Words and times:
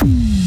Bye. 0.00 0.37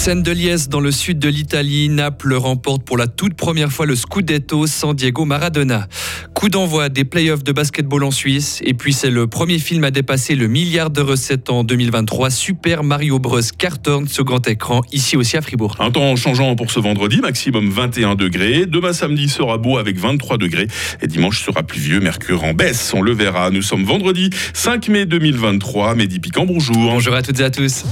Scène 0.00 0.22
de 0.22 0.32
liesse 0.32 0.70
dans 0.70 0.80
le 0.80 0.92
sud 0.92 1.18
de 1.18 1.28
l'Italie, 1.28 1.90
Naples 1.90 2.32
remporte 2.32 2.84
pour 2.84 2.96
la 2.96 3.06
toute 3.06 3.34
première 3.34 3.70
fois 3.70 3.84
le 3.84 3.94
Scudetto 3.94 4.66
sans 4.66 4.94
Diego 4.94 5.26
Maradona. 5.26 5.88
Coup 6.32 6.48
d'envoi 6.48 6.88
des 6.88 7.04
playoffs 7.04 7.44
de 7.44 7.52
basketball 7.52 8.02
en 8.04 8.10
Suisse 8.10 8.62
et 8.64 8.72
puis 8.72 8.94
c'est 8.94 9.10
le 9.10 9.26
premier 9.26 9.58
film 9.58 9.84
à 9.84 9.90
dépasser 9.90 10.36
le 10.36 10.48
milliard 10.48 10.88
de 10.88 11.02
recettes 11.02 11.50
en 11.50 11.64
2023. 11.64 12.30
Super 12.30 12.82
Mario 12.82 13.18
Bros 13.18 13.40
cartonne 13.58 14.08
sur 14.08 14.24
grand 14.24 14.48
écran 14.48 14.80
ici 14.90 15.18
aussi 15.18 15.36
à 15.36 15.42
Fribourg. 15.42 15.76
Un 15.80 15.90
temps 15.90 16.16
changeant 16.16 16.56
pour 16.56 16.70
ce 16.70 16.80
vendredi, 16.80 17.20
maximum 17.20 17.68
21 17.68 18.14
degrés. 18.14 18.64
Demain 18.64 18.94
samedi 18.94 19.28
sera 19.28 19.58
beau 19.58 19.76
avec 19.76 19.98
23 19.98 20.38
degrés 20.38 20.68
et 21.02 21.08
dimanche 21.08 21.44
sera 21.44 21.62
pluvieux, 21.62 22.00
mercure 22.00 22.42
en 22.44 22.54
baisse. 22.54 22.94
On 22.94 23.02
le 23.02 23.12
verra. 23.12 23.50
Nous 23.50 23.60
sommes 23.60 23.84
vendredi 23.84 24.30
5 24.54 24.88
mai 24.88 25.04
2023. 25.04 25.94
Mehdi 25.94 26.20
Piquant, 26.20 26.46
bonjour. 26.46 26.74
Bonjour 26.74 27.14
à 27.14 27.20
toutes 27.20 27.40
et 27.40 27.44
à 27.44 27.50
tous. 27.50 27.84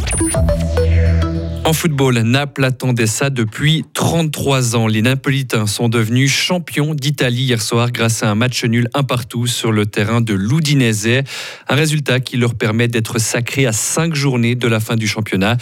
En 1.69 1.75
football, 1.75 2.21
Naples 2.21 2.65
attendait 2.65 3.07
ça 3.07 3.29
depuis 3.29 3.85
33 3.93 4.75
ans. 4.75 4.87
Les 4.87 5.03
Napolitains 5.03 5.67
sont 5.67 5.91
devenus 5.91 6.33
champions 6.33 6.95
d'Italie 6.95 7.43
hier 7.43 7.61
soir 7.61 7.93
grâce 7.93 8.23
à 8.23 8.31
un 8.31 8.35
match 8.35 8.65
nul 8.65 8.89
un 8.95 9.03
partout 9.03 9.47
sur 9.47 9.71
le 9.71 9.85
terrain 9.85 10.23
de 10.23 10.33
l'Udinese. 10.33 11.25
Un 11.69 11.75
résultat 11.75 12.21
qui 12.21 12.39
leur 12.39 12.55
permet 12.55 12.89
d'être 12.89 13.19
sacrés 13.19 13.67
à 13.67 13.73
cinq 13.73 14.15
journées 14.15 14.55
de 14.55 14.67
la 14.67 14.81
fin 14.81 14.97
du 14.97 15.07
championnat. 15.07 15.59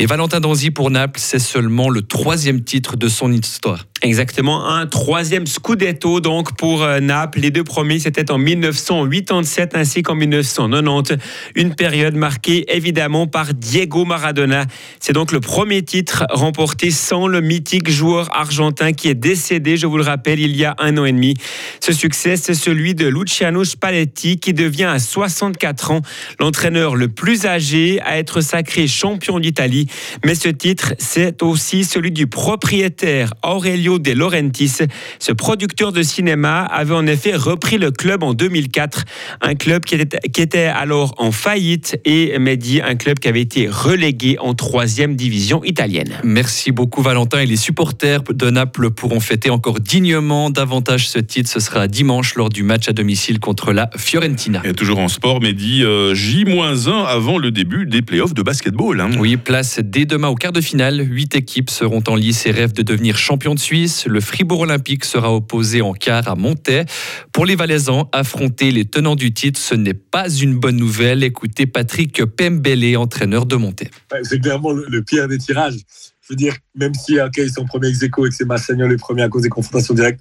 Et 0.00 0.06
Valentin 0.06 0.38
Danzi 0.38 0.70
pour 0.70 0.92
Naples, 0.92 1.18
c'est 1.20 1.40
seulement 1.40 1.90
le 1.90 2.02
troisième 2.02 2.62
titre 2.62 2.96
de 2.96 3.08
son 3.08 3.32
histoire. 3.32 3.84
Exactement, 4.00 4.64
un 4.68 4.86
troisième 4.86 5.48
Scudetto 5.48 6.20
donc 6.20 6.56
pour 6.56 6.84
euh, 6.84 7.00
Naples. 7.00 7.40
Les 7.40 7.50
deux 7.50 7.64
premiers, 7.64 7.98
c'était 7.98 8.30
en 8.30 8.38
1987 8.38 9.74
ainsi 9.74 10.02
qu'en 10.02 10.14
1990. 10.14 11.16
Une 11.56 11.74
période 11.74 12.14
marquée 12.14 12.64
évidemment 12.72 13.26
par 13.26 13.54
Diego 13.54 14.04
Maradona. 14.04 14.66
C'est 15.00 15.14
donc 15.14 15.32
le 15.32 15.40
premier 15.40 15.82
titre 15.82 16.26
remporté 16.30 16.92
sans 16.92 17.26
le 17.26 17.40
mythique 17.40 17.90
joueur 17.90 18.28
argentin 18.36 18.92
qui 18.92 19.08
est 19.08 19.16
décédé, 19.16 19.76
je 19.76 19.88
vous 19.88 19.96
le 19.96 20.04
rappelle, 20.04 20.38
il 20.38 20.56
y 20.56 20.64
a 20.64 20.76
un 20.78 20.96
an 20.96 21.04
et 21.04 21.12
demi. 21.12 21.34
Ce 21.80 21.92
succès, 21.92 22.36
c'est 22.36 22.54
celui 22.54 22.94
de 22.94 23.08
Luciano 23.08 23.64
Spalletti 23.64 24.38
qui 24.38 24.54
devient 24.54 24.84
à 24.84 25.00
64 25.00 25.90
ans 25.90 26.02
l'entraîneur 26.38 26.94
le 26.94 27.08
plus 27.08 27.46
âgé 27.46 28.00
à 28.02 28.16
être 28.18 28.42
sacré 28.42 28.86
champion 28.86 29.40
d'Italie. 29.40 29.87
Mais 30.24 30.34
ce 30.34 30.48
titre, 30.48 30.94
c'est 30.98 31.42
aussi 31.42 31.84
celui 31.84 32.12
du 32.12 32.26
propriétaire 32.26 33.34
Aurelio 33.42 33.98
De 33.98 34.12
Laurentiis. 34.12 34.72
Ce 35.18 35.32
producteur 35.32 35.92
de 35.92 36.02
cinéma 36.02 36.62
avait 36.62 36.94
en 36.94 37.06
effet 37.06 37.34
repris 37.34 37.78
le 37.78 37.90
club 37.90 38.22
en 38.22 38.34
2004, 38.34 39.04
un 39.40 39.54
club 39.54 39.84
qui 39.84 39.94
était, 39.94 40.18
qui 40.30 40.40
était 40.40 40.64
alors 40.64 41.14
en 41.18 41.32
faillite 41.32 41.98
et 42.04 42.38
Mehdi, 42.38 42.80
un 42.80 42.96
club 42.96 43.18
qui 43.18 43.28
avait 43.28 43.40
été 43.40 43.68
relégué 43.68 44.36
en 44.40 44.54
troisième 44.54 45.16
division 45.16 45.62
italienne. 45.64 46.18
Merci 46.24 46.72
beaucoup 46.72 47.02
Valentin 47.02 47.40
et 47.40 47.46
les 47.46 47.56
supporters 47.56 48.22
de 48.22 48.50
Naples 48.50 48.90
pourront 48.90 49.20
fêter 49.20 49.50
encore 49.50 49.80
dignement 49.80 50.50
davantage 50.50 51.08
ce 51.08 51.18
titre. 51.18 51.50
Ce 51.50 51.60
sera 51.60 51.88
dimanche 51.88 52.34
lors 52.34 52.48
du 52.48 52.62
match 52.62 52.88
à 52.88 52.92
domicile 52.92 53.40
contre 53.40 53.72
la 53.72 53.90
Fiorentina. 53.96 54.62
Et 54.64 54.72
toujours 54.72 54.98
en 54.98 55.08
sport, 55.08 55.40
Mehdi, 55.40 55.82
euh, 55.82 56.14
J-1 56.14 57.04
avant 57.06 57.38
le 57.38 57.50
début 57.50 57.86
des 57.86 58.02
playoffs 58.02 58.34
de 58.34 58.42
basketball. 58.42 59.00
Hein. 59.00 59.10
Oui, 59.18 59.36
place 59.36 59.77
dès 59.80 60.04
demain 60.04 60.28
au 60.28 60.34
quart 60.34 60.52
de 60.52 60.60
finale. 60.60 61.00
Huit 61.00 61.34
équipes 61.34 61.70
seront 61.70 62.02
en 62.08 62.14
lice 62.14 62.46
et 62.46 62.50
rêvent 62.50 62.72
de 62.72 62.82
devenir 62.82 63.16
champion 63.16 63.54
de 63.54 63.58
Suisse. 63.58 64.06
Le 64.06 64.20
Fribourg 64.20 64.60
Olympique 64.60 65.04
sera 65.04 65.34
opposé 65.34 65.80
en 65.80 65.92
quart 65.92 66.28
à 66.28 66.34
Montaix. 66.34 66.84
Pour 67.32 67.46
les 67.46 67.56
Valaisans, 67.56 68.08
affronter 68.12 68.70
les 68.70 68.84
tenants 68.84 69.16
du 69.16 69.32
titre, 69.32 69.60
ce 69.60 69.74
n'est 69.74 69.94
pas 69.94 70.28
une 70.30 70.58
bonne 70.58 70.76
nouvelle. 70.76 71.22
Écoutez 71.22 71.66
Patrick 71.66 72.24
Pembele, 72.24 72.96
entraîneur 72.96 73.46
de 73.46 73.56
Montaix. 73.56 73.90
C'est 74.22 74.40
clairement 74.40 74.72
le, 74.72 75.02
pire 75.02 75.28
des 75.28 75.38
tirages. 75.38 75.76
Je 76.22 76.28
veux 76.30 76.36
dire, 76.36 76.56
même 76.74 76.94
si 76.94 77.20
okay, 77.20 77.44
ils 77.44 77.52
sont 77.52 77.64
premiers 77.64 77.88
ex 77.88 78.02
et 78.02 78.10
que 78.10 78.30
c'est 78.30 78.44
Massagnon 78.44 78.86
les 78.86 78.96
premiers 78.96 79.22
à 79.22 79.28
cause 79.28 79.42
des 79.42 79.48
confrontations 79.48 79.94
directes, 79.94 80.20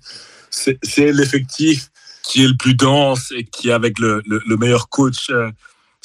c'est 0.50 1.12
l'effectif 1.12 1.90
qui 2.24 2.44
est 2.44 2.48
le 2.48 2.58
plus 2.58 2.76
dense 2.76 3.32
et 3.36 3.44
qui, 3.44 3.72
avec 3.72 4.00
le, 4.00 4.22
le, 4.26 4.58
meilleur 4.58 4.90
coach, 4.90 5.30
euh, 5.30 5.50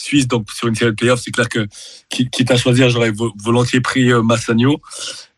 suisse, 0.03 0.29
donc 0.29 0.51
sur 0.53 0.69
une 0.69 0.75
série 0.75 0.91
de 0.91 0.97
playoffs, 0.97 1.21
c'est 1.25 1.31
clair 1.31 1.49
que 1.49 1.67
quitte 2.09 2.51
à 2.51 2.57
choisir, 2.57 2.91
j'aurais 2.91 3.13
volontiers 3.43 3.81
pris 3.81 4.13
euh, 4.13 4.23
Massagno. 4.23 4.81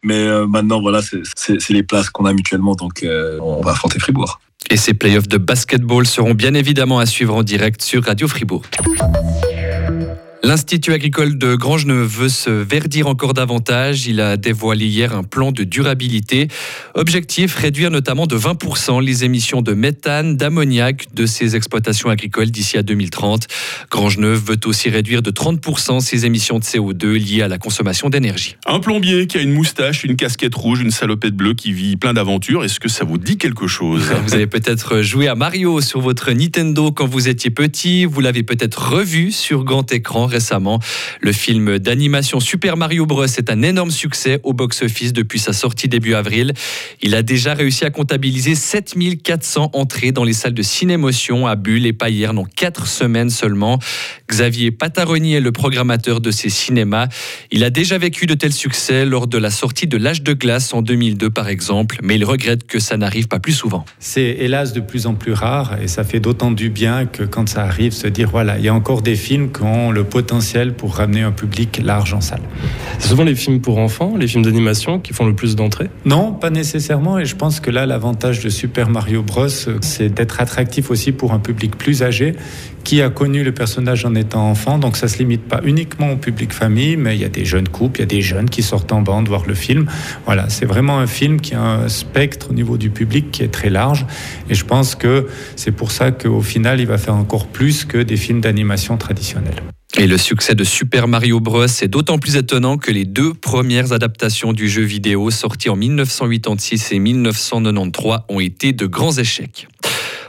Mais 0.02 0.26
euh, 0.26 0.47
maintenant, 0.47 0.80
voilà, 0.80 1.00
c'est 1.02 1.70
les 1.70 1.82
places 1.82 2.10
qu'on 2.10 2.26
a 2.26 2.32
mutuellement, 2.32 2.75
donc 2.75 3.02
euh, 3.02 3.38
on 3.41 3.62
va 3.62 3.72
affronter 3.72 3.98
Fribourg. 3.98 4.41
Et 4.70 4.76
ces 4.76 4.94
playoffs 4.94 5.28
de 5.28 5.38
basketball 5.38 6.06
seront 6.06 6.34
bien 6.34 6.54
évidemment 6.54 6.98
à 6.98 7.06
suivre 7.06 7.34
en 7.34 7.42
direct 7.42 7.82
sur 7.82 8.04
Radio 8.04 8.28
Fribourg. 8.28 8.62
L'Institut 10.44 10.93
agricole 10.93 11.38
de 11.38 11.55
Grangeneuve 11.55 12.06
veut 12.06 12.28
se 12.28 12.50
verdir 12.50 13.06
encore 13.06 13.32
davantage. 13.32 14.06
Il 14.06 14.21
a 14.21 14.37
dévoilé 14.37 14.84
hier 14.84 15.16
un 15.16 15.22
plan 15.22 15.53
de 15.53 15.65
durabilité. 15.65 16.49
Objectif, 16.93 17.55
réduire 17.55 17.91
notamment 17.91 18.27
de 18.27 18.37
20% 18.37 19.03
les 19.03 19.25
émissions 19.25 19.62
de 19.62 19.72
méthane, 19.72 20.37
d'ammoniac 20.37 21.06
de 21.15 21.25
ses 21.25 21.56
exploitations 21.56 22.10
agricoles 22.10 22.50
d'ici 22.50 22.77
à 22.77 22.82
2030. 22.82 23.47
Grangeneuve 23.91 24.44
veut 24.49 24.60
aussi 24.66 24.91
réduire 24.91 25.22
de 25.22 25.31
30% 25.31 26.00
ses 26.00 26.27
émissions 26.27 26.59
de 26.59 26.65
CO2 26.65 27.15
liées 27.15 27.41
à 27.41 27.49
la 27.49 27.56
consommation 27.56 28.11
d'énergie. 28.11 28.56
Un 28.66 28.81
plombier 28.81 29.26
qui 29.26 29.38
a 29.38 29.41
une 29.41 29.55
moustache, 29.55 30.05
une 30.05 30.15
casquette 30.15 30.55
rouge, 30.55 30.82
une 30.82 30.91
salopette 30.91 31.34
bleue 31.34 31.55
qui 31.55 31.72
vit 31.72 31.97
plein 31.97 32.12
d'aventures. 32.12 32.65
Est-ce 32.65 32.81
que 32.81 32.91
ça 32.91 33.06
vous 33.06 33.16
dit 33.16 33.38
quelque 33.38 33.66
chose? 33.66 34.12
Vous 34.26 34.34
avez 34.34 34.47
peut-être 34.47 35.00
joué 35.00 35.26
à 35.26 35.37
Mario 35.37 35.81
sur 35.81 36.03
votre 36.03 36.31
Nintendo 36.32 36.93
quand 36.93 37.06
vous 37.06 37.28
étiez 37.28 37.49
petit. 37.49 38.05
Vous 38.05 38.21
l'avez 38.21 38.43
peut-être 38.43 38.91
revu 38.91 39.32
sur 39.32 39.65
grand 39.65 39.91
écran 39.91 40.33
récemment. 40.34 40.80
Le 41.20 41.32
film 41.32 41.78
d'animation 41.78 42.40
Super 42.40 42.76
Mario 42.76 43.06
Bros 43.06 43.24
est 43.24 43.50
un 43.50 43.62
énorme 43.62 43.92
succès 43.92 44.40
au 44.42 44.52
box-office 44.52 45.12
depuis 45.12 45.38
sa 45.38 45.52
sortie 45.52 45.88
début 45.88 46.14
avril. 46.14 46.52
Il 47.02 47.14
a 47.14 47.22
déjà 47.22 47.54
réussi 47.54 47.84
à 47.84 47.90
comptabiliser 47.90 48.54
7400 48.54 49.70
entrées 49.72 50.10
dans 50.12 50.24
les 50.24 50.32
salles 50.32 50.54
de 50.54 50.62
cinémotion 50.62 51.46
à 51.46 51.54
Bulle 51.54 51.86
et 51.86 51.92
Payerne 51.92 52.38
en 52.38 52.44
4 52.44 52.86
semaines 52.86 53.30
seulement. 53.30 53.78
Xavier 54.28 54.72
Pataroni 54.72 55.34
est 55.34 55.40
le 55.40 55.52
programmateur 55.52 56.20
de 56.20 56.30
ces 56.30 56.50
cinémas. 56.50 57.06
Il 57.52 57.62
a 57.62 57.70
déjà 57.70 57.96
vécu 57.96 58.26
de 58.26 58.34
tels 58.34 58.52
succès 58.52 59.04
lors 59.04 59.28
de 59.28 59.38
la 59.38 59.50
sortie 59.50 59.86
de 59.86 59.96
L'âge 59.96 60.22
de 60.22 60.32
glace 60.32 60.74
en 60.74 60.82
2002 60.82 61.30
par 61.30 61.48
exemple, 61.48 61.98
mais 62.02 62.16
il 62.16 62.24
regrette 62.24 62.66
que 62.66 62.78
ça 62.78 62.96
n'arrive 62.96 63.28
pas 63.28 63.38
plus 63.38 63.52
souvent. 63.52 63.84
C'est 64.00 64.36
hélas 64.40 64.72
de 64.72 64.80
plus 64.80 65.06
en 65.06 65.14
plus 65.14 65.32
rare 65.32 65.78
et 65.80 65.88
ça 65.88 66.04
fait 66.04 66.20
d'autant 66.20 66.50
du 66.50 66.68
bien 66.68 67.06
que 67.06 67.22
quand 67.22 67.48
ça 67.48 67.62
arrive, 67.62 67.92
se 67.92 68.08
dire 68.08 68.28
voilà, 68.30 68.58
il 68.58 68.64
y 68.64 68.68
a 68.68 68.74
encore 68.74 69.02
des 69.02 69.16
films 69.16 69.52
qui 69.52 69.62
ont 69.62 69.90
le 69.90 70.04
potentiel 70.24 70.72
pour 70.72 70.96
ramener 70.96 71.20
un 71.20 71.32
public 71.32 71.82
large 71.84 72.14
en 72.14 72.22
salle. 72.22 72.40
C'est 72.98 73.08
souvent 73.08 73.24
les 73.24 73.34
films 73.34 73.60
pour 73.60 73.76
enfants, 73.76 74.16
les 74.16 74.26
films 74.26 74.42
d'animation 74.42 74.98
qui 74.98 75.12
font 75.12 75.26
le 75.26 75.34
plus 75.34 75.54
d'entrées? 75.54 75.90
Non, 76.06 76.32
pas 76.32 76.48
nécessairement. 76.48 77.18
Et 77.18 77.26
je 77.26 77.36
pense 77.36 77.60
que 77.60 77.70
là, 77.70 77.84
l'avantage 77.84 78.42
de 78.42 78.48
Super 78.48 78.88
Mario 78.88 79.22
Bros, 79.22 79.48
c'est 79.48 80.08
d'être 80.08 80.40
attractif 80.40 80.90
aussi 80.90 81.12
pour 81.12 81.32
un 81.34 81.40
public 81.40 81.76
plus 81.76 82.02
âgé 82.02 82.36
qui 82.84 83.02
a 83.02 83.10
connu 83.10 83.44
le 83.44 83.52
personnage 83.52 84.04
en 84.06 84.14
étant 84.14 84.48
enfant. 84.48 84.78
Donc 84.78 84.96
ça 84.96 85.08
se 85.08 85.18
limite 85.18 85.44
pas 85.46 85.60
uniquement 85.64 86.12
au 86.12 86.16
public 86.16 86.52
famille, 86.52 86.96
mais 86.96 87.16
il 87.16 87.20
y 87.20 87.24
a 87.24 87.28
des 87.28 87.44
jeunes 87.44 87.68
couples, 87.68 88.00
il 88.00 88.02
y 88.02 88.04
a 88.04 88.06
des 88.06 88.22
jeunes 88.22 88.48
qui 88.48 88.62
sortent 88.62 88.92
en 88.92 89.02
bande 89.02 89.28
voir 89.28 89.44
le 89.46 89.54
film. 89.54 89.86
Voilà, 90.24 90.48
c'est 90.48 90.66
vraiment 90.66 90.98
un 90.98 91.06
film 91.06 91.40
qui 91.40 91.54
a 91.54 91.60
un 91.60 91.88
spectre 91.88 92.50
au 92.50 92.54
niveau 92.54 92.78
du 92.78 92.88
public 92.88 93.30
qui 93.30 93.42
est 93.42 93.52
très 93.52 93.70
large. 93.70 94.06
Et 94.48 94.54
je 94.54 94.64
pense 94.64 94.94
que 94.94 95.26
c'est 95.56 95.72
pour 95.72 95.90
ça 95.90 96.12
qu'au 96.12 96.42
final, 96.42 96.80
il 96.80 96.86
va 96.86 96.98
faire 96.98 97.16
encore 97.16 97.46
plus 97.46 97.84
que 97.84 97.98
des 97.98 98.16
films 98.16 98.40
d'animation 98.40 98.96
traditionnels. 98.96 99.62
Et 99.97 100.09
le 100.09 100.19
succès 100.19 100.56
de 100.56 100.65
Super 100.65 101.06
Mario 101.06 101.38
Bros 101.38 101.66
est 101.66 101.87
d'autant 101.87 102.19
plus 102.19 102.34
étonnant 102.34 102.78
que 102.78 102.91
les 102.91 103.05
deux 103.05 103.32
premières 103.32 103.93
adaptations 103.93 104.53
du 104.53 104.69
jeu 104.69 104.82
vidéo 104.82 105.31
sorties 105.31 105.71
en 105.71 105.77
1986 105.77 106.91
et 106.91 106.99
1993 106.99 108.22
ont 108.28 108.41
été 108.41 108.72
de 108.72 108.87
grands 108.87 109.16
échecs. 109.16 109.69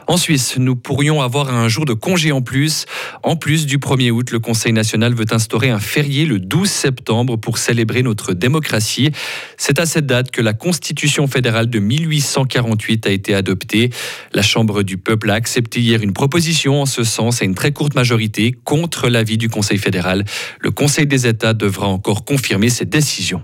En 0.08 0.18
Suisse, 0.18 0.58
nous 0.58 0.76
pourrions 0.76 1.22
avoir 1.22 1.52
un 1.52 1.68
jour 1.68 1.86
de 1.86 1.94
congé 1.94 2.32
en 2.32 2.42
plus. 2.42 2.86
En 3.24 3.36
plus 3.36 3.66
du 3.66 3.80
1er 3.80 4.12
août, 4.12 4.32
le 4.32 4.40
Conseil 4.40 4.72
national 4.72 5.16
veut 5.16 5.26
instaurer 5.32 5.72
un 5.72 5.80
férié 5.80 6.26
le 6.26 6.40
12 6.40 6.70
septembre 6.70 7.38
pour 7.38 7.58
célébrer 7.58 8.04
notre 8.04 8.34
démocratie. 8.34 9.12
C'est 9.58 9.80
à 9.80 9.88
cette 9.88 10.06
date 10.06 10.30
que 10.30 10.42
la 10.42 10.54
Constitution 10.54 11.28
fédérale 11.28 11.72
de 11.72 11.80
1848 11.80 13.08
a 13.08 13.10
été 13.10 13.34
adoptée. 13.34 13.90
La 14.34 14.44
Chambre 14.44 14.84
du 14.84 14.98
peuple 14.98 15.32
a 15.32 15.34
accepté 15.34 15.80
hier 15.80 16.04
une 16.04 16.14
proposition 16.14 16.82
en 16.82 16.86
ce 16.86 17.04
sens 17.04 17.42
à 17.42 17.46
une 17.46 17.56
très 17.56 17.72
courte 17.72 17.96
majorité 17.96 18.56
contre 18.64 19.10
l'avis 19.10 19.40
du 19.40 19.50
Conseil 19.50 19.80
fédéral. 19.80 20.24
Le 20.60 20.70
Conseil 20.70 21.08
des 21.08 21.26
États 21.26 21.54
devra 21.56 21.88
encore 21.88 22.26
confirmer 22.26 22.70
cette 22.70 22.90
décision. 22.90 23.42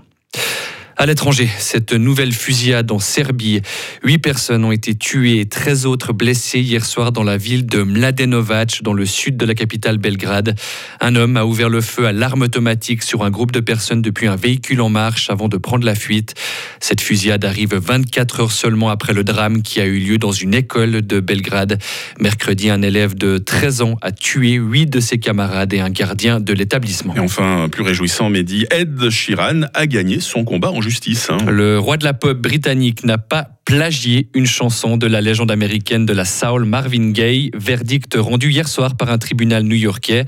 À 1.02 1.06
l'étranger, 1.06 1.48
cette 1.58 1.92
nouvelle 1.92 2.32
fusillade 2.32 2.92
en 2.92 3.00
Serbie. 3.00 3.60
Huit 4.04 4.18
personnes 4.18 4.64
ont 4.64 4.70
été 4.70 4.94
tuées 4.94 5.40
et 5.40 5.46
13 5.46 5.84
autres 5.84 6.12
blessées 6.12 6.60
hier 6.60 6.84
soir 6.84 7.10
dans 7.10 7.24
la 7.24 7.36
ville 7.36 7.66
de 7.66 7.82
Mladenovac, 7.82 8.82
dans 8.84 8.92
le 8.92 9.04
sud 9.04 9.36
de 9.36 9.44
la 9.44 9.56
capitale 9.56 9.98
Belgrade. 9.98 10.54
Un 11.00 11.16
homme 11.16 11.36
a 11.36 11.44
ouvert 11.44 11.70
le 11.70 11.80
feu 11.80 12.06
à 12.06 12.12
l'arme 12.12 12.42
automatique 12.42 13.02
sur 13.02 13.24
un 13.24 13.30
groupe 13.30 13.50
de 13.50 13.58
personnes 13.58 14.00
depuis 14.00 14.28
un 14.28 14.36
véhicule 14.36 14.80
en 14.80 14.90
marche 14.90 15.28
avant 15.28 15.48
de 15.48 15.56
prendre 15.56 15.84
la 15.84 15.96
fuite. 15.96 16.34
Cette 16.78 17.00
fusillade 17.00 17.44
arrive 17.44 17.74
24 17.74 18.38
heures 18.38 18.52
seulement 18.52 18.88
après 18.88 19.12
le 19.12 19.24
drame 19.24 19.62
qui 19.62 19.80
a 19.80 19.86
eu 19.86 19.98
lieu 19.98 20.18
dans 20.18 20.30
une 20.30 20.54
école 20.54 21.04
de 21.04 21.18
Belgrade. 21.18 21.82
Mercredi, 22.20 22.70
un 22.70 22.82
élève 22.82 23.16
de 23.16 23.38
13 23.38 23.82
ans 23.82 23.96
a 24.02 24.12
tué 24.12 24.52
huit 24.52 24.86
de 24.86 25.00
ses 25.00 25.18
camarades 25.18 25.72
et 25.72 25.80
un 25.80 25.90
gardien 25.90 26.38
de 26.38 26.52
l'établissement. 26.52 27.16
Et 27.16 27.18
enfin, 27.18 27.68
plus 27.68 27.82
réjouissant, 27.82 28.30
Mehdi, 28.30 28.66
Ed 28.70 29.00
a 29.74 29.86
gagné 29.88 30.20
son 30.20 30.44
combat 30.44 30.70
en 30.70 30.80
justice. 30.80 30.91
Hein. 31.30 31.38
Le 31.46 31.78
roi 31.78 31.96
de 31.96 32.04
la 32.04 32.14
pop 32.14 32.36
britannique 32.36 33.04
n'a 33.04 33.18
pas 33.18 33.48
plagié 33.64 34.28
une 34.34 34.46
chanson 34.46 34.96
de 34.96 35.06
la 35.06 35.20
légende 35.20 35.50
américaine 35.50 36.04
de 36.04 36.12
la 36.12 36.24
soul 36.24 36.64
Marvin 36.64 37.10
Gaye, 37.10 37.50
verdict 37.54 38.16
rendu 38.18 38.50
hier 38.50 38.68
soir 38.68 38.96
par 38.96 39.10
un 39.10 39.18
tribunal 39.18 39.62
new-yorkais. 39.62 40.24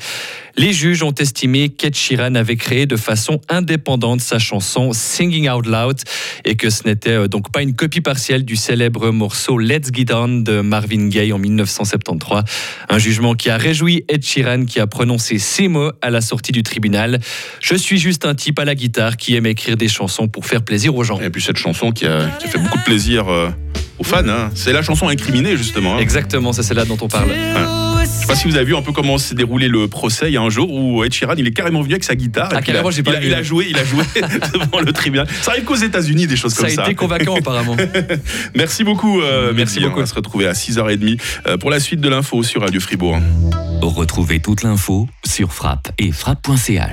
Les 0.57 0.73
juges 0.73 1.03
ont 1.03 1.15
estimé 1.15 1.69
qu'Ed 1.69 1.97
Sheeran 1.97 2.37
avait 2.37 2.55
créé 2.55 2.87
de 2.87 2.95
façon 2.95 3.41
indépendante 3.49 4.21
sa 4.21 4.39
chanson 4.39 4.93
Singing 4.93 5.51
Out 5.51 5.67
Loud 5.67 6.01
et 6.45 6.55
que 6.55 6.71
ce 6.71 6.87
n'était 6.87 7.11
euh, 7.11 7.27
donc 7.27 7.51
pas 7.51 7.61
une 7.63 7.75
copie 7.75 8.01
partielle 8.01 8.45
du 8.45 8.55
célèbre 8.55 9.11
morceau 9.11 9.59
Let's 9.59 9.89
Get 9.93 10.13
On 10.15 10.29
de 10.29 10.61
Marvin 10.61 11.09
Gaye 11.09 11.33
en 11.33 11.39
1973. 11.39 12.45
Un 12.89 12.99
jugement 12.99 13.35
qui 13.35 13.51
a 13.51 13.57
réjoui 13.57 14.05
Ed 14.09 14.25
Sheeran 14.25 14.65
qui 14.65 14.79
a 14.79 14.87
prononcé 14.87 15.39
ces 15.39 15.67
mots 15.67 15.91
à 16.01 16.11
la 16.11 16.21
sortie 16.21 16.53
du 16.53 16.63
tribunal. 16.63 17.19
Je 17.61 17.75
suis 17.75 17.99
juste 17.99 18.25
un 18.25 18.37
type 18.37 18.61
à 18.61 18.65
la 18.65 18.77
guitare 18.77 19.17
qui 19.17 19.35
aime 19.35 19.47
écrire 19.47 19.77
des 19.77 19.89
chansons 19.89 20.29
pour 20.29 20.47
faire 20.47 20.63
plaisir 20.63 20.95
aux 20.95 21.03
gens. 21.03 21.21
Et 21.21 21.31
puis 21.31 21.43
cette 21.43 21.59
chanson 21.59 21.91
qui 21.91 22.07
a, 22.07 22.29
qui 22.39 22.47
a 22.47 22.49
fait 22.49 22.59
beaucoup 22.59 22.79
de 22.79 22.85
plaisir 22.85 23.24
euh, 23.31 23.51
aux 23.99 24.05
fans, 24.05 24.27
hein. 24.29 24.51
c'est 24.55 24.73
la 24.73 24.83
chanson 24.83 25.09
incriminée 25.09 25.57
justement. 25.57 25.97
hein. 25.97 25.99
Exactement, 26.01 26.53
c'est 26.53 26.63
celle-là 26.63 26.85
dont 26.85 26.99
on 27.01 27.09
parle. 27.09 27.29
Je 27.31 28.21
sais 28.21 28.27
pas 28.27 28.35
si 28.37 28.49
vous 28.49 28.57
avez 28.57 28.65
vu 28.65 28.77
un 28.77 28.83
peu 28.83 28.93
comment 28.93 29.19
s'est 29.19 29.35
déroulé 29.35 29.69
le 29.69 29.87
procès. 29.89 30.29
Il 30.31 30.35
y 30.35 30.37
a 30.37 30.41
un 30.43 30.51
jour 30.51 30.71
où 30.73 31.05
Ed 31.05 31.13
Sheeran, 31.13 31.35
il 31.37 31.47
est 31.47 31.53
carrément 31.53 31.81
venu 31.83 31.95
avec 31.95 32.05
sa 32.05 32.15
guitare. 32.15 32.49
Ah, 32.53 32.59
et 32.61 32.63
il 32.69 32.77
a- 32.77 32.83
pas 32.83 32.91
il 32.91 33.09
a, 33.09 33.21
vu. 33.21 33.27
il 33.29 33.35
a 33.35 33.43
joué, 33.43 33.67
il 33.71 33.77
a 33.79 33.85
joué 33.85 34.03
devant 34.53 34.81
le 34.81 34.93
tribunal. 34.93 35.27
Ça 35.43 35.53
arrive 35.53 35.65
qu'aux 35.65 35.75
États-Unis 35.75 36.27
des 36.27 36.37
choses 36.37 36.53
Ça 36.53 36.63
comme 36.63 36.71
a 36.71 36.75
ça. 36.75 36.83
été 36.85 36.95
convaincant 36.95 37.37
apparemment. 37.37 37.77
Merci 38.55 38.85
beaucoup. 38.85 39.21
euh, 39.21 39.53
Merci 39.55 39.77
Mehdi. 39.77 39.87
beaucoup. 39.87 39.99
On 40.01 40.03
va 40.03 40.07
se 40.07 40.15
retrouver 40.15 40.47
à 40.47 40.53
6h30 40.53 41.21
euh, 41.47 41.57
pour 41.59 41.71
la 41.71 41.81
suite 41.81 42.01
de 42.01 42.09
l'info 42.09 42.43
sur 42.43 42.61
Radio 42.63 42.81
Fribourg. 42.81 43.19
Retrouvez 43.83 44.41
toute 44.41 44.63
l'info 44.63 45.09
sur 45.27 45.53
frappe 45.53 45.89
et 45.99 46.11
frappe.ch. 46.13 46.83